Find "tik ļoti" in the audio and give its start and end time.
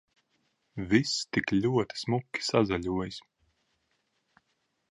1.35-2.01